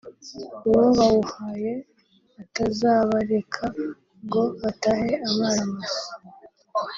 [0.67, 1.73] uwo bawuhaye
[2.41, 3.63] atazabareka
[4.25, 6.11] ngo batahe amara masa